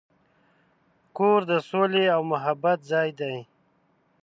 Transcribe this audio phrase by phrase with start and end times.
[1.17, 3.37] کور د سولې او محبت ځای دی.